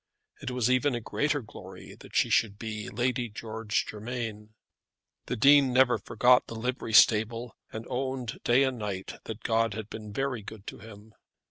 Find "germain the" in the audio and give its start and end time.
3.85-5.35